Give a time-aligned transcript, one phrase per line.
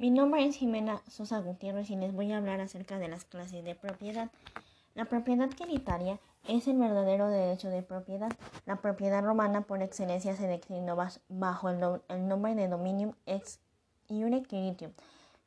[0.00, 3.64] Mi nombre es Jimena Sosa Gutiérrez y les voy a hablar acerca de las clases
[3.64, 4.30] de propiedad.
[4.94, 8.30] La propiedad quinitaria es el verdadero derecho de propiedad.
[8.64, 10.96] La propiedad romana por excelencia se declinó
[11.28, 13.58] bajo el, nombre de dominium ex
[14.08, 14.92] iure quiritium,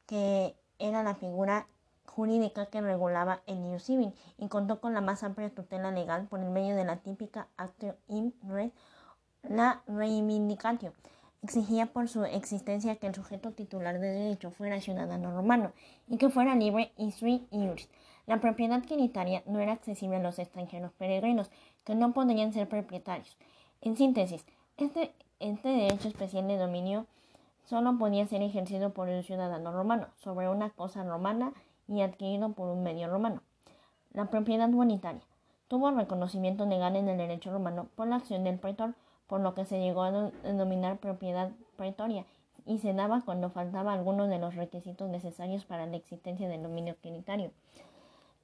[0.06, 1.66] que era la figura
[2.06, 6.42] jurídica que regulaba el ius civil y contó con la más amplia tutela legal por
[6.42, 8.74] el medio de la típica actio in re,
[9.44, 10.92] la reivindicatio
[11.44, 15.72] exigía por su existencia que el sujeto titular de derecho fuera ciudadano romano
[16.08, 17.90] y que fuera libre y sui iuris.
[18.28, 21.50] La propiedad quinitaria no era accesible a los extranjeros peregrinos,
[21.84, 23.36] que no podrían ser propietarios.
[23.82, 24.46] En síntesis,
[24.78, 27.08] este, este derecho especial de dominio
[27.66, 31.54] solo podía ser ejercido por el ciudadano romano sobre una cosa romana
[31.88, 33.42] y adquirido por un medio romano.
[34.14, 35.22] La propiedad bonitaria
[35.68, 38.94] tuvo reconocimiento legal en el derecho romano por la acción del pretor
[39.32, 42.26] por lo que se llegó a denominar propiedad pretoria
[42.66, 46.98] y se daba cuando faltaba alguno de los requisitos necesarios para la existencia del dominio
[47.00, 47.52] quinitario.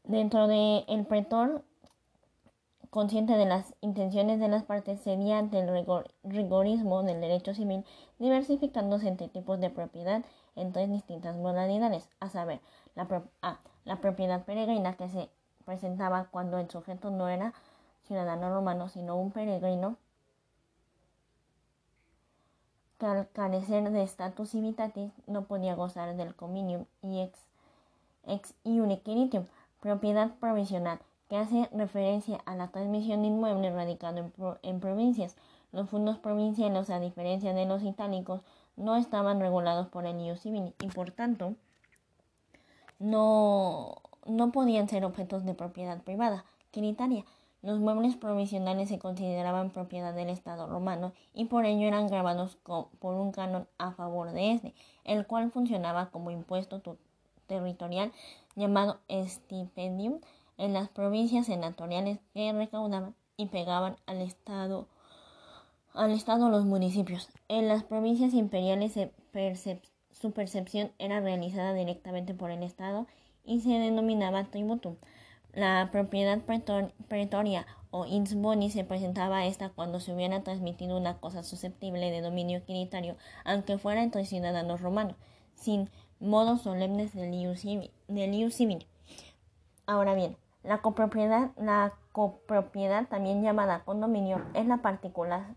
[0.06, 1.62] Dentro del el pretor,
[2.90, 5.86] consciente de las intenciones de las partes, cedía ante el
[6.24, 7.84] rigorismo del derecho civil,
[8.18, 10.24] diversificándose entre tipos de propiedad
[10.56, 12.62] en tres distintas modalidades, a saber,
[13.42, 15.30] A, la propiedad peregrina que se
[15.66, 17.54] presentaba cuando el sujeto no era
[18.04, 19.98] ciudadano romano, sino un peregrino
[22.98, 27.40] que al carecer de status civitatis no podía gozar del cominium y ex,
[28.26, 28.54] ex
[29.80, 34.32] propiedad provisional, que hace referencia a la transmisión de inmuebles radicados
[34.64, 35.36] en, provincias.
[35.72, 38.42] Los fondos provinciales, a diferencia de los itálicos,
[38.76, 41.56] no estaban regulados por el ius civil y por tanto
[43.00, 47.26] no, no podían ser objetos de propiedad privada, quinitaria.
[47.62, 53.14] Los muebles provisionales se consideraban propiedad del Estado romano y por ello eran grabados por
[53.14, 56.82] un canon a favor de este, el cual funcionaba como impuesto
[57.48, 58.12] territorial
[58.56, 60.20] llamado stipendium
[60.58, 64.88] en las provincias senatoriales que recaudaban y pegaban al Estado
[65.94, 67.28] al Estado los municipios.
[67.48, 68.94] En las provincias imperiales
[70.12, 73.08] su percepción era realizada directamente por el Estado
[73.44, 74.96] y se denominaba tributum.
[75.54, 76.40] La propiedad
[77.08, 82.22] pretoria o ins boni se presentaba esta cuando se hubiera transmitido una cosa susceptible de
[82.22, 85.16] dominio quinitario, aunque fuera entre ciudadanos romanos,
[85.56, 88.86] sin modos solemnes del ius civil.
[89.86, 95.56] Ahora bien, la copropiedad, la copropiedad, también llamada condominio, es la particular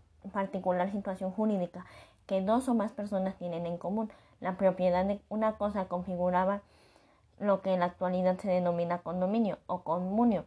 [0.91, 1.85] situación jurídica
[2.27, 4.09] que dos o más personas tienen en común.
[4.39, 6.61] La propiedad de una cosa configuraba
[7.41, 10.45] lo que en la actualidad se denomina condominio o comunio.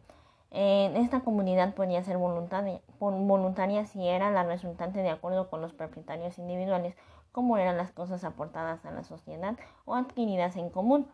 [0.51, 6.95] esta comunidad podía ser voluntaria, si era la resultante de acuerdo con los propietarios individuales,
[7.33, 11.07] como eran las cosas aportadas a la sociedad o adquiridas en común.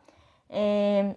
[0.50, 1.16] Eh,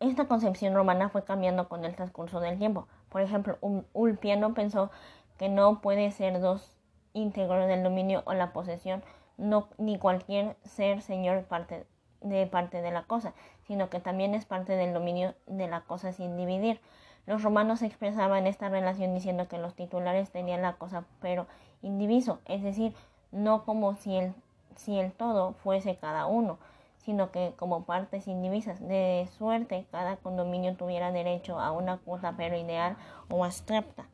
[0.00, 2.88] esta concepción romana fue cambiando con el transcurso del tiempo.
[3.10, 3.58] Por ejemplo,
[3.92, 4.90] Ulpiano pensó
[5.38, 6.74] que no puede ser dos
[7.12, 9.04] íntegros del dominio o la posesión,
[9.36, 11.86] no, ni cualquier ser señor parte
[12.20, 13.32] de parte de la cosa,
[13.66, 16.80] sino que también es parte del dominio de la cosa sin dividir.
[17.26, 21.46] Los romanos expresaban esta relación diciendo que los titulares tenían la cosa pero
[21.82, 22.94] indiviso, es decir,
[23.32, 24.34] no como si el,
[24.76, 26.58] si el todo fuese cada uno,
[26.98, 32.56] sino que como partes indivisas, de suerte cada condominio tuviera derecho a una cosa pero
[32.56, 32.96] ideal
[33.28, 34.06] o abstracta.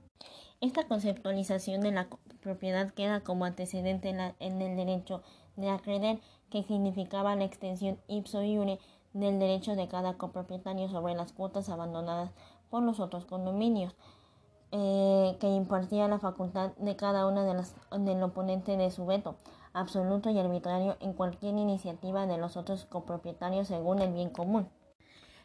[0.61, 2.07] Esta conceptualización de la
[2.41, 5.23] propiedad queda como antecedente en, en el derecho
[5.57, 8.79] de acreeder que significaba la extensión ipso iure
[9.13, 12.31] del derecho de cada copropietario sobre las cuotas abandonadas
[12.71, 13.95] por los otros condominios,
[14.73, 19.37] eh, que impartía la facultad de cada una de las del oponente de su veto
[19.73, 24.69] absoluto y arbitrario en cualquier iniciativa de los otros copropietarios según el bien común.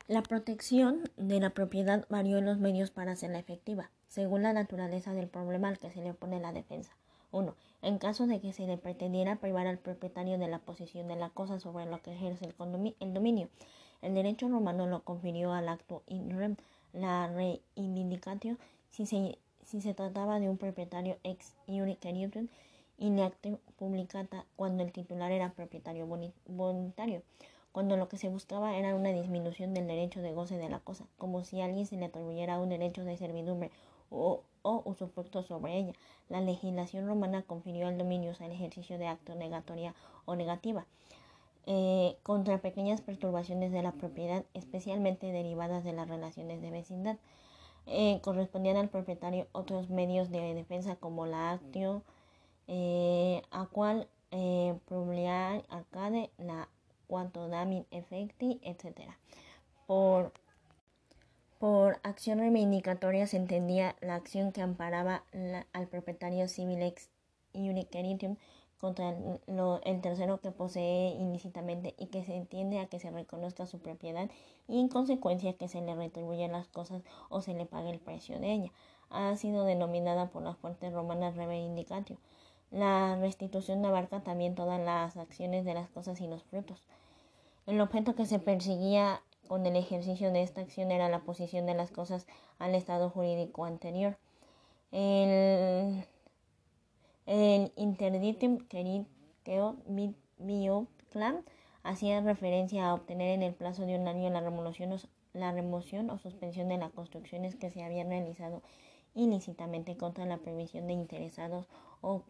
[0.08, 5.14] La protección de la propiedad varió en los medios para hacerla efectiva, según la naturaleza
[5.14, 6.94] del problema al que se le opone la defensa.
[7.32, 7.56] 1.
[7.82, 11.30] En caso de que se le pretendiera privar al propietario de la posesión de la
[11.30, 13.50] cosa sobre lo que ejerce el, dominio,
[14.02, 16.56] el derecho romano lo confirió al acto in rem,
[16.94, 18.58] la reivindicatio,
[18.90, 21.98] si se, si se trataba de un propietario ex iure
[22.98, 26.06] in acte publicata cuando el titular era propietario
[26.46, 27.24] voluntario,
[27.72, 31.06] cuando lo que se buscaba era una disminución del derecho de goce de la cosa,
[31.18, 33.72] como si alguien se le atribuyera un derecho de servidumbre
[34.12, 35.94] o, o usufructo sobre ella.
[36.30, 39.94] La legislación romana confirió al dominio el ejercicio de acto negatoria
[40.26, 40.86] o negativa
[41.66, 47.18] eh, contra pequeñas perturbaciones de la propiedad, especialmente derivadas de las relaciones de vecindad.
[47.88, 52.04] Eh, correspondían al propietario otros medios de defensa como la actio,
[52.68, 54.78] eh, a cual eh,
[55.70, 56.70] arcade, la
[57.08, 59.12] quanto damin effecti, etc.
[59.88, 60.32] Por,
[61.62, 65.24] por acción reivindicatoria se entendía la acción que amparaba
[65.74, 67.12] al propietario civil ex
[67.54, 68.36] iudice
[68.80, 73.78] contra el, tercero que posee ilícitamente y que se entiende a que se reconozca su
[73.78, 74.28] propiedad
[74.68, 78.40] y en consecuencia que se le retribuyan las cosas o se le pague el precio
[78.40, 78.72] de ella.
[79.12, 82.18] Ha sido denominada por las fuentes romanas reivindicatio.
[82.72, 86.82] La restitución abarca también todas las acciones de las cosas y los frutos.
[87.68, 91.74] El objeto que se perseguía con el ejercicio de esta acción era la posición de
[91.74, 92.28] las cosas
[92.60, 94.18] al estado jurídico anterior.
[94.92, 96.06] El
[97.28, 99.78] el interditum queriteo
[101.12, 101.46] clan
[101.84, 104.98] hacía referencia a obtener en el plazo de un año la remoción, o,
[105.34, 108.62] la remoción o suspensión de las construcciones que se habían realizado
[109.14, 111.68] ilícitamente contra la previsión de interesados
[112.02, 112.24] o,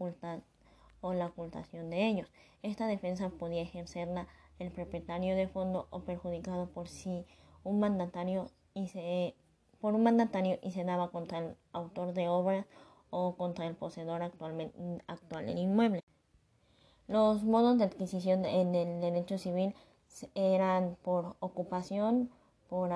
[1.02, 2.32] o la ocultación de ellos.
[2.62, 4.28] Esta defensa podía ejercerla
[4.62, 7.26] el propietario de fondo o perjudicado por si
[7.64, 9.36] un mandatario y se,
[9.80, 12.66] por un mandatario y se daba contra el autor de obras
[13.10, 14.78] o contra el poseedor actualmente,
[15.08, 16.02] actual del inmueble.
[17.08, 19.76] Los modos de adquisición en el derecho civil
[20.36, 22.30] eran por ocupación,
[22.70, 22.90] por,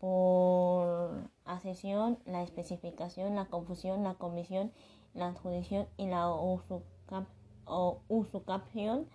[0.00, 4.72] por accesión, la especificación, la confusión, la comisión,
[5.12, 6.32] la adjudición y la
[8.08, 9.06] usucapión.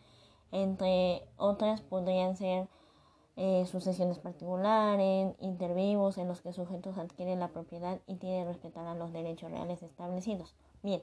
[0.53, 2.67] Entre otras podrían ser
[3.37, 8.85] eh, sucesiones particulares, intervivos en los que sujetos adquieren la propiedad y tienen que respetar
[8.85, 10.53] a los derechos reales establecidos.
[10.83, 11.01] Bien,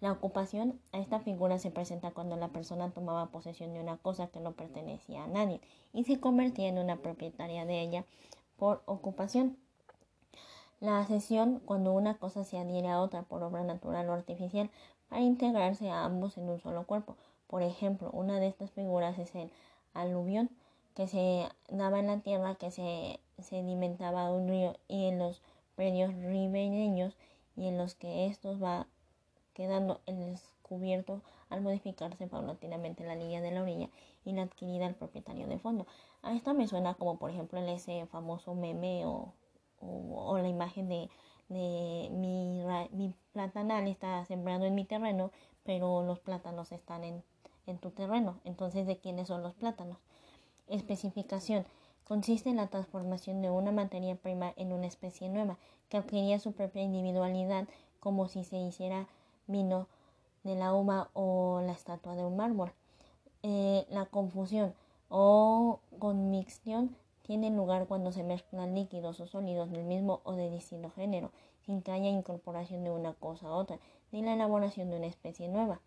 [0.00, 4.28] la ocupación a esta figura se presenta cuando la persona tomaba posesión de una cosa
[4.28, 5.60] que no pertenecía a nadie
[5.92, 8.04] y se convertía en una propietaria de ella
[8.56, 9.56] por ocupación.
[10.78, 14.70] La cesión cuando una cosa se adhiere a otra por obra natural o artificial
[15.08, 17.16] para integrarse a ambos en un solo cuerpo.
[17.54, 19.48] Por ejemplo, una de estas figuras es el
[19.92, 20.50] aluvión
[20.96, 25.40] que se daba en la tierra que se sedimentaba un río y en los
[25.76, 27.16] predios ribereños
[27.54, 28.88] y en los que estos va
[29.52, 33.88] quedando el descubierto al modificarse paulatinamente la línea de la orilla
[34.24, 35.86] y la adquirida al propietario de fondo.
[36.22, 39.32] A esto me suena como por ejemplo en ese famoso meme o,
[39.80, 41.08] o, la imagen de,
[41.50, 45.30] de mi, mi platanal está sembrado en mi terreno,
[45.62, 47.22] pero los plátanos están en,
[47.66, 48.38] en tu terreno.
[48.44, 49.98] Entonces, ¿de quiénes son los plátanos?
[50.68, 51.66] Especificación.
[52.04, 55.58] Consiste en la transformación de una materia prima en una especie nueva,
[55.88, 57.66] que adquiría su propia individualidad
[58.00, 59.08] como si se hiciera
[59.46, 59.88] vino
[60.42, 62.72] de la uva o la estatua de un mármol.
[63.42, 64.74] Eh, la confusión
[65.08, 70.90] o conmicción tiene lugar cuando se mezclan líquidos o sólidos del mismo o de distinto
[70.90, 71.30] género,
[71.64, 73.78] sin que haya incorporación de una cosa a otra,
[74.12, 75.80] ni la elaboración de una especie nueva.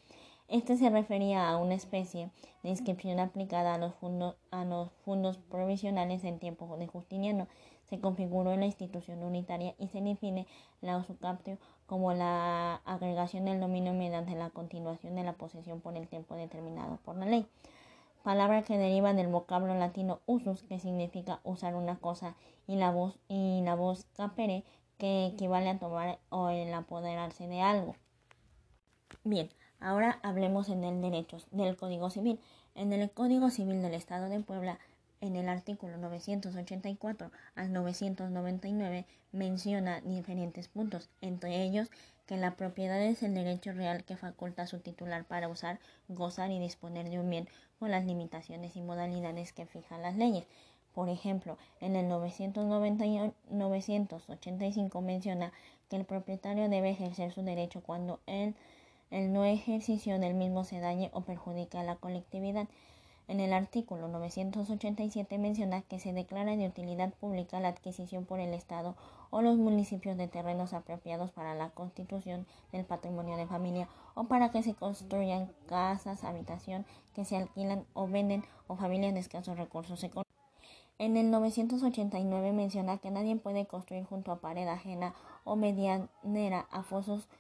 [0.49, 2.31] Este se refería a una especie
[2.63, 7.47] de inscripción aplicada a los fondos, a los fondos provisionales en tiempo de Justiniano.
[7.89, 10.47] Se configuró en la institución unitaria y se define
[10.81, 16.09] la usucaptio como la agregación del dominio mediante la continuación de la posesión por el
[16.09, 17.47] tiempo determinado por la ley.
[18.23, 22.37] Palabra que deriva del vocablo latino usus, que significa usar una cosa,
[22.69, 24.65] y la voz, y la voz capere,
[24.99, 27.97] que equivale a tomar o el apoderarse de algo.
[29.25, 29.51] Bien,
[29.81, 32.39] ahora hablemos en el derecho del Código Civil.
[32.77, 34.79] En el Código Civil del Estado de Puebla,
[35.23, 41.89] en el artículo 984 al 999, menciona diferentes puntos, entre ellos
[42.27, 46.51] que la propiedad es el derecho real que faculta a su titular para usar, gozar
[46.51, 47.49] y disponer de un bien
[47.79, 50.45] con las limitaciones y modalidades que fijan las leyes.
[50.93, 55.53] Por ejemplo, en el 985 menciona
[55.89, 58.55] que el propietario debe ejercer su derecho cuando el
[59.33, 62.69] no ejercicio del mismo se dañe o perjudique a la colectividad.
[63.33, 68.53] En el artículo 987 menciona que se declara de utilidad pública la adquisición por el
[68.53, 68.95] Estado
[69.31, 74.51] o los municipios de terrenos apropiados para la constitución del patrimonio de familia o para
[74.51, 76.85] que se construyan casas, habitación
[77.15, 80.31] que se alquilan o venden o familias de escasos recursos económicos.
[80.99, 86.83] En el 989 menciona que nadie puede construir junto a pared ajena o medianera a
[86.83, 87.31] fosos,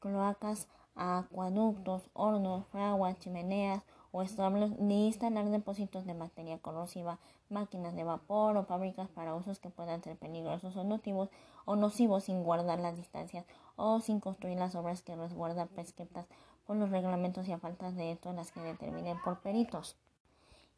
[0.00, 3.82] cloacas, acueductos, hornos, fraguas, chimeneas
[4.12, 9.58] o establos, ni instalar depósitos de materia corrosiva, máquinas de vapor o fábricas para usos
[9.58, 11.30] que puedan ser peligrosos o nocivos,
[11.64, 13.44] o nocivos sin guardar las distancias
[13.76, 16.26] o sin construir las obras que resguardan prescriptas
[16.66, 19.96] por los reglamentos y a falta de esto las que determinen por peritos.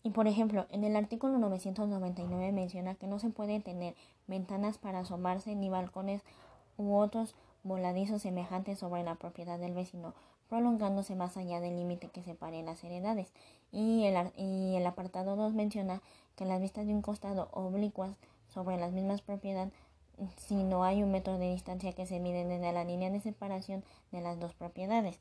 [0.03, 3.95] Y por ejemplo, en el artículo 999 menciona que no se puede tener
[4.27, 6.23] ventanas para asomarse ni balcones
[6.77, 10.15] u otros voladizos semejantes sobre la propiedad del vecino,
[10.49, 13.33] prolongándose más allá del límite que separe las heredades.
[13.73, 16.01] Y el, apartado 2 menciona
[16.37, 18.17] que las vistas de un costado oblicuas
[18.49, 19.73] sobre las mismas propiedades
[20.37, 23.83] si no hay un metro de distancia que se mide desde la línea de separación
[24.13, 25.19] de las dos propiedades.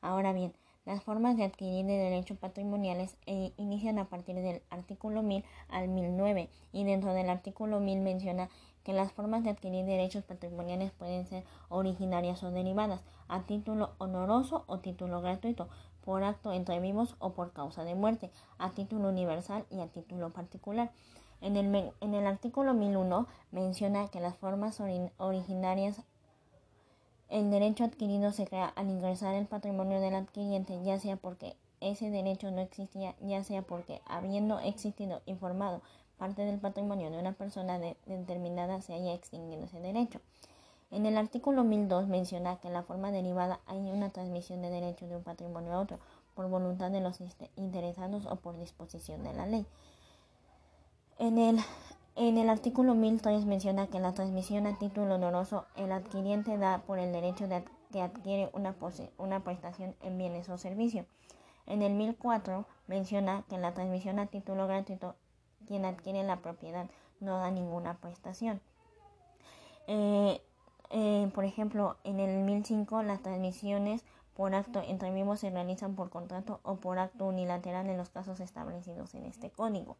[0.00, 0.52] Ahora bien,
[0.84, 5.86] las formas de adquirir de derechos patrimoniales eh, inician a partir del artículo 1000 al
[5.86, 8.48] 1009 y dentro del artículo 1000 menciona
[8.84, 14.64] que las formas de adquirir derechos patrimoniales pueden ser originarias o derivadas a título honoroso
[14.66, 15.68] o título gratuito,
[16.04, 20.30] por acto entre vivos o por causa de muerte, a título universal y a título
[20.30, 20.90] particular.
[21.40, 24.80] En el, en el artículo 1001 menciona que las formas
[25.16, 26.02] originarias
[27.28, 32.10] el derecho adquirido se crea al ingresar el patrimonio del adquiriente, ya sea porque ese
[32.10, 35.80] derecho no existía, ya sea porque, habiendo existido informado
[36.22, 40.20] parte del patrimonio de una persona determinada, se haya extinguido ese derecho.
[40.92, 45.08] En el artículo 1002 menciona que en la forma derivada hay una transmisión de derechos
[45.08, 45.98] de un patrimonio a otro
[46.36, 47.18] por voluntad de los
[47.56, 49.66] interesados o por disposición de la ley.
[51.18, 51.58] En el
[52.14, 57.00] en el artículo 1003 menciona que la transmisión a título honoroso el adquiriente da por
[57.00, 58.76] el derecho de que adquiere una,
[59.18, 61.04] una prestación en bienes o servicios.
[61.66, 65.16] En el 1004 menciona que la transmisión a título gratuito
[65.66, 66.88] quien adquiere la propiedad
[67.20, 68.60] no da ninguna prestación.
[69.86, 70.40] Eh,
[70.90, 74.04] eh, por ejemplo, en el 1005 las transmisiones
[74.34, 78.40] por acto entre vivos se realizan por contrato o por acto unilateral en los casos
[78.40, 79.96] establecidos en este código.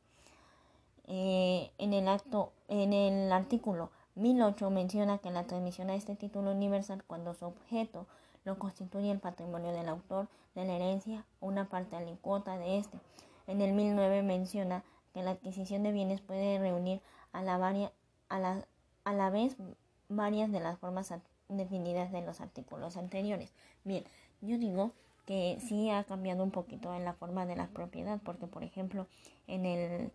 [1.07, 6.53] Eh, en el acto, en el artículo 1008 menciona que la transmisión a este título
[6.53, 8.07] universal cuando su objeto
[8.45, 12.99] lo constituye el patrimonio del autor de la herencia una parte alícuota de este.
[13.47, 17.01] En el 1009 menciona que la adquisición de bienes puede reunir
[17.33, 17.55] a la,
[18.29, 18.67] a la,
[19.05, 19.57] a la vez
[20.09, 21.13] varias de las formas
[21.49, 23.53] definidas de los artículos anteriores.
[23.85, 24.05] Bien,
[24.41, 24.93] yo digo
[25.27, 29.07] que sí ha cambiado un poquito en la forma de la propiedad, porque por ejemplo
[29.47, 30.11] en el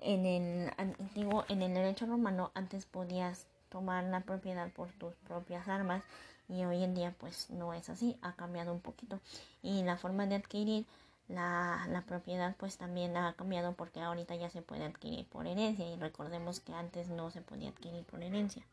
[0.00, 5.68] en el antiguo, en el derecho romano, antes podías tomar la propiedad por tus propias
[5.68, 6.04] armas
[6.48, 9.20] y hoy en día pues no es así, ha cambiado un poquito.
[9.62, 10.86] Y la forma de adquirir
[11.28, 15.88] la, la propiedad pues también ha cambiado porque ahorita ya se puede adquirir por herencia
[15.88, 18.68] y recordemos que antes no se podía adquirir por herencia.